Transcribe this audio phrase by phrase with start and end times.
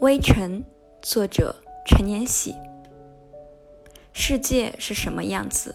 [0.00, 0.64] 微尘，
[1.02, 1.54] 作者
[1.84, 2.54] 陈年喜。
[4.14, 5.74] 世界是什么样子？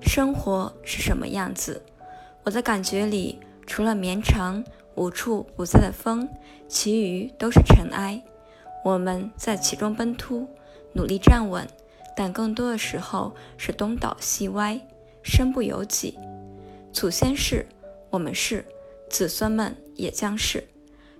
[0.00, 1.82] 生活是什么样子？
[2.44, 6.26] 我的感觉里，除了绵长无处不在的风，
[6.66, 8.22] 其余都是尘埃。
[8.82, 10.48] 我们在其中奔突，
[10.94, 11.68] 努力站稳，
[12.16, 14.80] 但更多的时候是东倒西歪，
[15.22, 16.18] 身不由己。
[16.90, 17.66] 祖先是，
[18.08, 18.64] 我们是，
[19.10, 20.66] 子孙们也将是。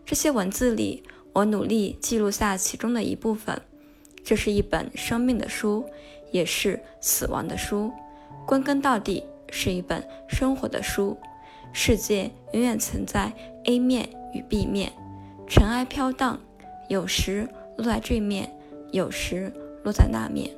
[0.07, 1.03] 这些文字里。
[1.39, 3.63] 我努力记录下其中的一部分。
[4.25, 5.89] 这是一本生命的书，
[6.33, 7.93] 也是死亡的书。
[8.45, 11.17] 归根到底，是一本生活的书。
[11.73, 13.33] 世界永远存在
[13.67, 14.91] A 面与 B 面，
[15.47, 16.41] 尘埃飘荡，
[16.89, 18.53] 有时落在这面，
[18.91, 19.53] 有时
[19.85, 20.51] 落在那面。